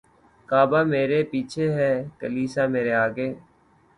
کعبہ 0.49 0.81
مرے 0.91 1.21
پیچھے 1.31 1.65
ہے 1.77 1.91
کلیسا 2.19 2.63
مرے 2.73 2.93
آگے 3.05 3.27